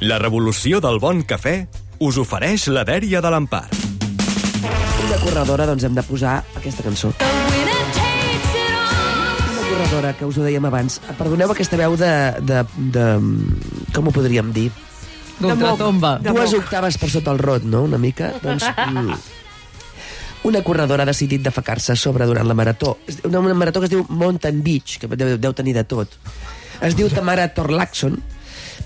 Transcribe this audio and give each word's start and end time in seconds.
La 0.00 0.16
revolució 0.16 0.78
del 0.80 0.96
bon 0.96 1.18
cafè 1.28 1.66
us 2.00 2.16
ofereix 2.16 2.70
la 2.72 2.86
dèria 2.88 3.20
de 3.20 3.30
l'Empar. 3.32 3.66
Una 5.04 5.18
corredora, 5.20 5.66
doncs 5.68 5.84
hem 5.84 5.98
de 5.98 6.04
posar 6.08 6.38
aquesta 6.56 6.86
cançó. 6.86 7.10
Una 7.20 7.74
corredora, 9.66 10.14
que 10.16 10.24
us 10.24 10.38
ho 10.40 10.46
dèiem 10.46 10.64
abans. 10.70 10.96
Perdoneu 11.18 11.52
aquesta 11.52 11.76
veu 11.76 11.98
de... 12.00 12.08
de, 12.40 12.62
de 12.96 13.04
com 13.92 14.08
ho 14.08 14.14
podríem 14.16 14.48
dir? 14.56 14.70
D'ultratomba. 15.36 16.16
Dues 16.24 16.56
octaves 16.56 16.96
per 16.96 17.12
sota 17.12 17.36
el 17.36 17.44
rot, 17.44 17.68
no?, 17.68 17.84
una 17.84 18.00
mica. 18.00 18.32
Doncs, 18.40 18.72
mm, 18.72 19.20
una 20.48 20.64
corredora 20.64 21.04
ha 21.04 21.12
decidit 21.12 21.44
defecar-se 21.44 21.92
a 21.92 22.00
sobre 22.00 22.24
durant 22.24 22.48
la 22.48 22.56
marató. 22.56 22.96
Una, 23.28 23.44
una 23.44 23.60
marató 23.66 23.84
que 23.84 23.92
es 23.92 23.96
diu 23.98 24.08
Mountain 24.08 24.64
Beach, 24.64 24.96
que 25.02 25.12
deu, 25.12 25.36
deu 25.36 25.52
tenir 25.52 25.76
de 25.76 25.84
tot. 25.84 26.16
Es 26.80 26.96
diu 26.96 27.12
Tamara 27.12 27.50
Torlaxon, 27.52 28.16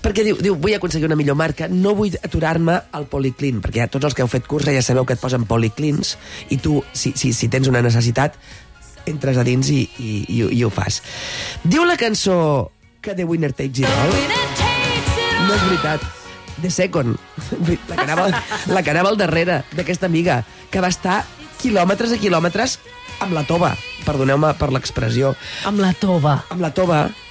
perquè 0.05 0.21
diu, 0.27 0.37
diu, 0.37 0.53
vull 0.61 0.75
aconseguir 0.77 1.07
una 1.09 1.17
millor 1.17 1.33
marca, 1.39 1.65
no 1.71 1.95
vull 1.97 2.13
aturar-me 2.21 2.75
al 2.93 3.07
policlin, 3.09 3.57
perquè 3.63 3.81
ja 3.81 3.87
tots 3.89 4.05
els 4.05 4.13
que 4.13 4.21
heu 4.21 4.29
fet 4.29 4.45
cursa 4.45 4.73
ja 4.75 4.83
sabeu 4.85 5.05
que 5.09 5.17
et 5.17 5.21
posen 5.23 5.47
policlins, 5.49 6.15
i 6.53 6.59
tu, 6.61 6.83
si, 6.93 7.15
si, 7.17 7.33
si 7.33 7.49
tens 7.49 7.67
una 7.71 7.81
necessitat, 7.81 8.37
entres 9.09 9.37
a 9.37 9.43
dins 9.45 9.67
i, 9.73 9.81
i, 9.97 10.11
i, 10.29 10.37
i 10.59 10.63
ho 10.65 10.69
fas. 10.73 11.01
Diu 11.65 11.83
la 11.89 11.97
cançó 11.97 12.37
que 13.01 13.13
The 13.17 13.25
Winner 13.25 13.51
Takes 13.53 13.81
It 13.81 13.89
All, 13.89 14.13
no 15.47 15.53
és 15.57 15.65
veritat. 15.71 16.05
The 16.61 16.69
Second, 16.71 17.17
la 17.89 17.95
que 17.97 18.05
anava, 18.05 18.29
la 18.71 18.81
que 18.81 18.93
anava 18.93 19.09
al 19.11 19.17
darrere 19.19 19.59
d'aquesta 19.75 20.07
amiga, 20.07 20.39
que 20.71 20.79
va 20.81 20.87
estar 20.93 21.19
quilòmetres 21.59 22.13
i 22.15 22.19
quilòmetres 22.21 22.77
amb 23.25 23.33
la 23.35 23.43
tova, 23.47 23.73
perdoneu-me 24.05 24.53
per 24.59 24.69
l'expressió, 24.71 25.33
Amb 25.67 25.81
la 25.83 25.91
tova. 25.99 26.37
amb 26.49 26.61
la 26.63 26.71
tova, 26.73 27.01
a- 27.03 27.09
a- 27.09 27.24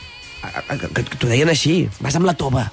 que, 0.53 1.05
t'ho 1.17 1.31
deien 1.31 1.51
així, 1.51 1.85
vas 2.01 2.17
amb 2.19 2.29
la 2.29 2.37
tova. 2.39 2.69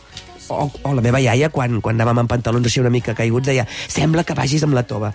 O, 0.52 0.68
o 0.68 0.94
la 0.98 1.04
meva 1.04 1.22
iaia, 1.24 1.52
quan, 1.54 1.80
quan 1.84 1.96
anàvem 1.96 2.24
amb 2.24 2.32
pantalons 2.32 2.68
així 2.68 2.82
una 2.82 2.92
mica 2.92 3.16
caiguts, 3.16 3.48
deia, 3.48 3.68
sembla 3.88 4.26
que 4.28 4.36
vagis 4.36 4.66
amb 4.68 4.76
la 4.76 4.84
tova. 4.88 5.14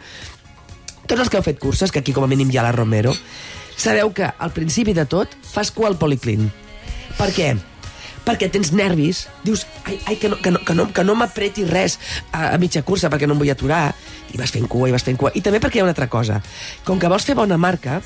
Tots 1.06 1.20
els 1.22 1.30
que 1.30 1.38
heu 1.38 1.46
fet 1.46 1.60
curses, 1.62 1.92
que 1.92 2.00
aquí 2.02 2.14
com 2.16 2.24
a 2.24 2.30
mínim 2.30 2.50
hi 2.50 2.58
ha 2.58 2.64
la 2.66 2.74
Romero, 2.74 3.12
sabeu 3.76 4.12
que 4.16 4.26
al 4.26 4.52
principi 4.56 4.94
de 4.96 5.04
tot 5.06 5.36
fas 5.44 5.70
cua 5.70 5.90
al 5.92 5.98
policlin. 6.00 6.48
Per 7.16 7.30
què? 7.36 7.52
Perquè 8.26 8.48
tens 8.50 8.72
nervis, 8.74 9.26
dius, 9.44 9.66
ai, 9.86 10.00
ai 10.10 10.16
que 10.18 10.32
no, 10.32 10.40
que 10.42 10.50
no, 10.50 10.64
que 10.66 10.74
no, 10.74 10.88
que 10.92 11.04
no 11.06 11.14
m'apreti 11.14 11.66
res 11.68 12.00
a, 12.32 12.56
a 12.56 12.58
mitja 12.58 12.82
cursa 12.82 13.12
perquè 13.12 13.28
no 13.28 13.36
em 13.36 13.44
vull 13.44 13.52
aturar, 13.52 13.92
i 14.34 14.40
vas 14.40 14.50
fent 14.50 14.66
cua, 14.70 14.88
i 14.90 14.94
vas 14.94 15.04
fent 15.06 15.20
cua. 15.20 15.30
I 15.38 15.44
també 15.44 15.60
perquè 15.62 15.78
hi 15.78 15.84
ha 15.84 15.86
una 15.86 15.94
altra 15.94 16.10
cosa. 16.10 16.40
Com 16.84 16.98
que 16.98 17.10
vols 17.12 17.28
fer 17.28 17.36
bona 17.38 17.58
marca, 17.60 18.00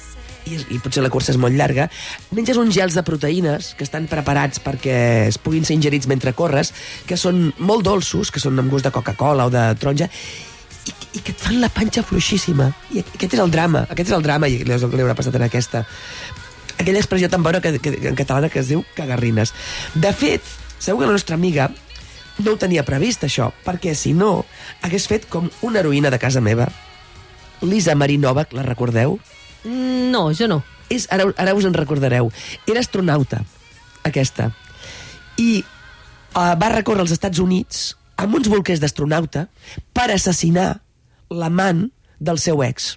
i, 0.47 0.59
i 0.77 0.79
potser 0.83 1.03
la 1.05 1.11
cursa 1.13 1.33
és 1.35 1.41
molt 1.41 1.57
llarga, 1.57 1.89
menges 2.37 2.59
uns 2.61 2.75
gels 2.75 2.97
de 2.97 3.05
proteïnes 3.07 3.73
que 3.79 3.87
estan 3.87 4.07
preparats 4.11 4.63
perquè 4.63 4.99
es 5.29 5.41
puguin 5.43 5.67
ser 5.67 5.77
ingerits 5.79 6.09
mentre 6.11 6.35
corres, 6.37 6.73
que 7.07 7.19
són 7.21 7.51
molt 7.59 7.85
dolços, 7.87 8.31
que 8.31 8.43
són 8.43 8.59
amb 8.61 8.73
gust 8.73 8.89
de 8.89 8.95
Coca-Cola 8.95 9.49
o 9.49 9.53
de 9.53 9.67
taronja, 9.81 10.11
i, 10.87 10.95
i 11.19 11.23
que 11.25 11.35
et 11.35 11.41
fan 11.41 11.61
la 11.61 11.71
panxa 11.73 12.05
fluixíssima. 12.07 12.71
I 12.95 13.03
aquest 13.03 13.37
és 13.37 13.43
el 13.43 13.53
drama, 13.53 13.85
aquest 13.89 14.11
és 14.11 14.17
el 14.17 14.25
drama, 14.25 14.49
i 14.49 14.63
li 14.65 14.77
haurà 14.77 15.17
passat 15.19 15.37
en 15.37 15.47
aquesta. 15.47 15.85
Aquella 16.79 17.03
expressió 17.03 17.29
tan 17.29 17.45
bona 17.45 17.61
que, 17.61 17.77
que, 17.83 17.95
en 18.09 18.17
catalana 18.17 18.49
que 18.53 18.63
es 18.63 18.71
diu 18.73 18.85
cagarrines. 18.97 19.53
De 19.95 20.13
fet, 20.17 20.45
segur 20.79 21.03
que 21.03 21.11
la 21.11 21.19
nostra 21.19 21.37
amiga 21.37 21.69
no 22.41 22.55
ho 22.55 22.61
tenia 22.61 22.87
previst, 22.89 23.27
això, 23.27 23.51
perquè 23.67 23.93
si 23.99 24.15
no, 24.17 24.47
hagués 24.87 25.07
fet 25.11 25.29
com 25.29 25.51
una 25.67 25.83
heroïna 25.83 26.13
de 26.13 26.21
casa 26.23 26.41
meva. 26.41 26.71
Lisa 27.61 27.95
Marinova, 27.95 28.47
la 28.57 28.65
recordeu? 28.65 29.19
No, 29.65 30.31
jo 30.37 30.49
no. 30.49 30.63
És, 30.91 31.07
ara, 31.13 31.29
ara 31.39 31.55
us 31.55 31.67
en 31.69 31.75
recordareu. 31.77 32.31
Era 32.67 32.81
astronauta, 32.83 33.43
aquesta. 34.07 34.51
I 35.39 35.63
uh, 35.63 36.55
va 36.61 36.71
recórrer 36.75 37.05
als 37.05 37.13
Estats 37.15 37.39
Units 37.43 37.93
amb 38.21 38.35
uns 38.37 38.49
bolquers 38.53 38.81
d'astronauta 38.83 39.47
per 39.97 40.11
assassinar 40.13 40.81
l'amant 41.31 41.87
del 42.21 42.39
seu 42.43 42.65
ex. 42.67 42.97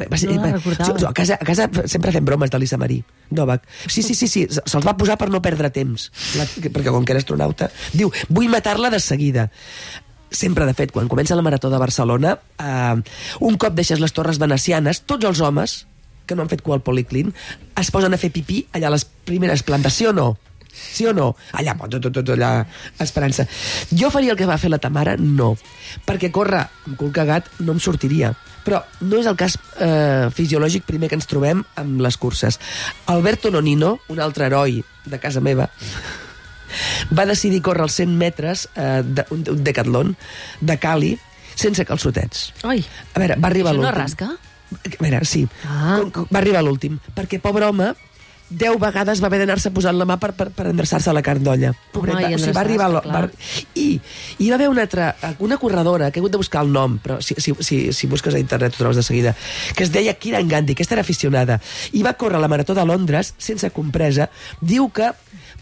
Va 0.00 0.16
No 0.24 0.32
la 0.40 0.52
recordava. 0.56 1.10
a, 1.10 1.12
casa, 1.12 1.36
a 1.36 1.44
casa 1.46 1.68
sempre 1.86 2.10
fem 2.10 2.24
bromes 2.24 2.50
de 2.50 2.58
l'Issa 2.58 2.78
Marí 2.80 3.02
Novak. 3.30 3.66
Sí, 3.86 4.02
sí, 4.02 4.14
sí, 4.16 4.26
sí 4.26 4.46
se- 4.50 4.62
se'ls 4.64 4.86
va 4.86 4.96
posar 4.96 5.18
per 5.20 5.28
no 5.30 5.42
perdre 5.44 5.68
temps, 5.70 6.08
la, 6.40 6.46
perquè 6.48 6.88
com 6.90 7.04
que 7.04 7.12
era 7.12 7.20
astronauta, 7.20 7.68
diu, 7.92 8.10
vull 8.32 8.48
matar-la 8.50 8.90
de 8.90 8.98
seguida. 9.04 9.50
Sempre, 10.32 10.66
de 10.66 10.74
fet, 10.74 10.92
quan 10.92 11.10
comença 11.12 11.36
la 11.36 11.44
Marató 11.44 11.70
de 11.70 11.80
Barcelona, 11.80 12.38
eh, 12.58 13.02
un 13.40 13.58
cop 13.60 13.76
deixes 13.76 14.00
les 14.00 14.14
torres 14.16 14.40
venecianes, 14.40 15.04
tots 15.04 15.28
els 15.28 15.40
homes 15.44 15.82
que 16.26 16.36
no 16.36 16.44
han 16.44 16.50
fet 16.52 16.62
cua 16.64 16.78
al 16.78 16.86
policlin 16.86 17.32
es 17.78 17.90
posen 17.92 18.14
a 18.14 18.20
fer 18.20 18.30
pipí 18.32 18.62
allà 18.72 18.88
a 18.88 18.94
les 18.94 19.04
primeres 19.04 19.64
plantes, 19.66 19.94
sí 19.98 20.06
o 20.06 20.14
no? 20.16 20.32
Sí 20.72 21.04
o 21.04 21.12
no? 21.12 21.34
Allà, 21.52 21.74
tot, 21.76 22.00
tot, 22.00 22.14
tot 22.16 22.32
allà, 22.32 22.64
esperança. 23.02 23.44
Jo 23.92 24.08
faria 24.10 24.32
el 24.32 24.38
que 24.40 24.48
va 24.48 24.56
fer 24.60 24.70
la 24.72 24.80
Tamara? 24.80 25.18
No. 25.20 25.52
Perquè 26.08 26.32
córrer 26.32 26.62
amb 26.64 26.96
cul 26.96 27.12
cagat 27.12 27.50
no 27.60 27.76
em 27.76 27.82
sortiria. 27.82 28.32
Però 28.64 28.80
no 29.02 29.18
és 29.20 29.28
el 29.28 29.36
cas 29.36 29.58
eh, 29.82 30.30
fisiològic 30.32 30.86
primer 30.88 31.10
que 31.10 31.18
ens 31.18 31.28
trobem 31.28 31.60
amb 31.76 32.00
les 32.00 32.16
curses. 32.16 32.56
Alberto 33.12 33.50
Nonino, 33.52 33.98
un 34.08 34.22
altre 34.22 34.48
heroi 34.48 34.80
de 35.04 35.18
casa 35.20 35.42
meva, 35.44 35.68
va 37.14 37.26
decidir 37.28 37.62
córrer 37.64 37.86
els 37.88 37.98
100 38.00 38.16
metres 38.18 38.68
eh, 38.74 39.02
d'un 39.02 39.44
d'un 39.46 39.62
decatlon 39.64 40.14
de 40.60 40.78
Cali 40.82 41.12
sense 41.54 41.84
calçotets. 41.84 42.52
Ai, 42.64 42.84
A 43.14 43.20
veure, 43.20 43.36
va 43.38 43.50
arribar 43.50 43.74
això 43.74 43.82
no 43.84 43.92
rasca? 43.94 44.30
A 44.72 45.02
veure, 45.02 45.24
sí. 45.28 45.44
Ah. 45.68 45.98
Com, 46.00 46.10
com, 46.10 46.28
va 46.32 46.40
arribar 46.40 46.62
l'últim. 46.64 46.96
Perquè, 47.16 47.40
pobre 47.44 47.68
home, 47.68 47.92
10 48.58 48.78
vegades 48.82 49.22
va 49.22 49.28
haver 49.30 49.40
d'anar-se 49.42 49.72
posant 49.74 49.96
la 49.96 50.06
mà 50.08 50.18
per, 50.20 50.32
per, 50.36 50.48
per 50.54 50.68
endreçar-se 50.70 51.10
a 51.10 51.14
la 51.16 51.22
carn 51.24 51.44
d'olla. 51.44 51.72
Pobret, 51.94 52.16
Home, 52.16 52.34
o 52.36 52.40
sigui, 52.40 52.54
va 52.56 52.62
arribar... 52.64 52.88
lo-. 52.92 53.02
Va, 53.06 53.22
I 53.78 53.86
hi 54.38 54.50
va 54.50 54.58
haver 54.58 54.68
una 54.72 54.84
altra, 54.86 55.10
una 55.44 55.58
corredora, 55.62 56.10
que 56.10 56.20
he 56.20 56.22
hagut 56.22 56.34
de 56.34 56.40
buscar 56.42 56.64
el 56.66 56.72
nom, 56.74 56.98
però 57.02 57.20
si, 57.24 57.36
si, 57.38 57.54
si, 57.60 57.80
si 57.92 58.10
busques 58.10 58.34
a 58.34 58.42
internet 58.42 58.76
ho 58.76 58.82
trobes 58.82 59.00
de 59.00 59.06
seguida, 59.06 59.34
que 59.76 59.86
es 59.86 59.92
deia 59.94 60.14
Kiran 60.14 60.48
Gandhi, 60.48 60.76
aquesta 60.76 60.96
era 60.98 61.06
aficionada, 61.06 61.60
i 61.92 62.04
va 62.04 62.16
córrer 62.20 62.40
la 62.42 62.50
Marató 62.52 62.76
de 62.78 62.86
Londres 62.88 63.34
sense 63.38 63.72
compresa, 63.74 64.28
diu 64.60 64.90
que 64.94 65.12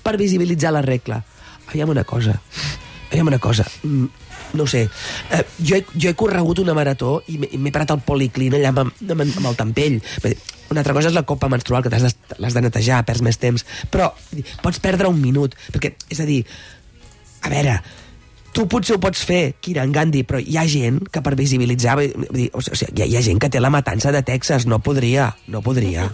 per 0.02 0.16
visibilitzar 0.20 0.72
la 0.74 0.82
regla. 0.82 1.22
Aviam 1.70 1.92
una 1.92 2.04
cosa, 2.04 2.40
aviam 3.10 3.30
una 3.30 3.38
cosa, 3.38 3.66
mm, 3.84 4.29
no 4.54 4.66
sé, 4.66 4.88
eh, 5.30 5.42
jo, 5.58 5.76
he, 5.76 5.84
jo 5.94 6.10
he 6.10 6.14
corregut 6.18 6.58
una 6.62 6.74
marató 6.74 7.20
i 7.30 7.38
m'he 7.38 7.72
parat 7.74 7.92
al 7.94 8.00
policlin 8.06 8.56
allà 8.58 8.72
amb, 8.74 8.82
amb, 8.88 9.20
amb 9.26 9.46
el 9.52 9.56
tampell. 9.58 10.00
Una 10.70 10.80
altra 10.84 10.94
cosa 10.94 11.08
és 11.10 11.16
la 11.16 11.24
copa 11.26 11.48
menstrual, 11.50 11.82
que 11.82 11.90
t'has 11.90 12.04
de- 12.06 12.36
l'has 12.38 12.54
de 12.54 12.60
netejar, 12.62 13.04
perds 13.06 13.22
més 13.26 13.38
temps. 13.42 13.64
Però 13.90 14.12
pots 14.62 14.78
perdre 14.82 15.08
un 15.10 15.20
minut, 15.20 15.56
perquè, 15.74 15.94
és 16.08 16.20
a 16.22 16.26
dir, 16.28 16.44
a 17.42 17.48
veure, 17.50 17.80
tu 18.52 18.64
potser 18.66 18.96
ho 18.96 19.00
pots 19.02 19.22
fer, 19.26 19.54
Kiran 19.62 19.92
Gandhi, 19.94 20.24
però 20.26 20.40
hi 20.42 20.56
ha 20.58 20.64
gent 20.66 21.00
que 21.10 21.22
per 21.22 21.36
visibilitzar... 21.38 21.96
Dir, 22.34 22.48
o 22.52 22.62
sigui, 22.62 22.90
hi 22.98 23.02
ha, 23.02 23.06
hi 23.06 23.16
ha 23.18 23.22
gent 23.22 23.38
que 23.42 23.48
té 23.50 23.60
la 23.62 23.70
matança 23.70 24.10
de 24.14 24.22
Texas, 24.26 24.66
no 24.66 24.80
podria, 24.82 25.28
no 25.46 25.62
podria. 25.62 26.08